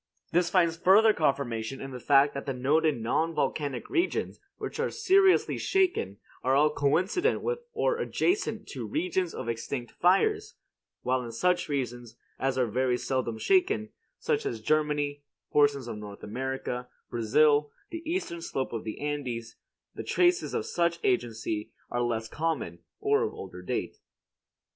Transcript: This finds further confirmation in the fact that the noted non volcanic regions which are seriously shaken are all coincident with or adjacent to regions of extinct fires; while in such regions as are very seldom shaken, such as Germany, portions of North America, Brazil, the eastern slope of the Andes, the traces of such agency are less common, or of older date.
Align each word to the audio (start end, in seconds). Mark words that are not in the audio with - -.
This 0.31 0.49
finds 0.49 0.77
further 0.77 1.13
confirmation 1.13 1.79
in 1.79 1.91
the 1.91 1.99
fact 1.99 2.33
that 2.33 2.47
the 2.47 2.55
noted 2.55 2.99
non 2.99 3.35
volcanic 3.35 3.87
regions 3.87 4.39
which 4.57 4.79
are 4.79 4.89
seriously 4.89 5.59
shaken 5.59 6.17
are 6.43 6.55
all 6.55 6.71
coincident 6.73 7.43
with 7.43 7.59
or 7.71 7.99
adjacent 7.99 8.67
to 8.69 8.87
regions 8.87 9.35
of 9.35 9.47
extinct 9.47 9.91
fires; 9.91 10.55
while 11.03 11.21
in 11.23 11.31
such 11.31 11.69
regions 11.69 12.15
as 12.39 12.57
are 12.57 12.65
very 12.65 12.97
seldom 12.97 13.37
shaken, 13.37 13.89
such 14.17 14.43
as 14.43 14.59
Germany, 14.59 15.21
portions 15.51 15.87
of 15.87 15.99
North 15.99 16.23
America, 16.23 16.89
Brazil, 17.11 17.69
the 17.91 18.01
eastern 18.03 18.41
slope 18.41 18.73
of 18.73 18.83
the 18.83 18.99
Andes, 18.99 19.55
the 19.93 20.03
traces 20.03 20.55
of 20.55 20.65
such 20.65 20.97
agency 21.03 21.69
are 21.91 22.01
less 22.01 22.27
common, 22.27 22.79
or 22.99 23.21
of 23.21 23.35
older 23.35 23.61
date. 23.61 23.99